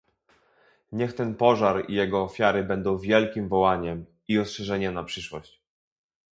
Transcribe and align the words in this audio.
Niech 0.91 1.13
ten 1.13 1.35
pożar 1.35 1.89
i 1.89 1.93
jego 1.93 2.23
ofiary 2.23 2.63
będą 2.63 2.97
wielkim 2.97 3.47
wołaniem 3.47 4.05
i 4.27 4.39
ostrzeżeniem 4.39 4.93
na 4.93 5.03
przyszłość 5.03 5.61